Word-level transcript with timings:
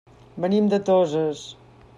Venim 0.45 0.71
de 0.71 0.81
Toses. 0.89 1.47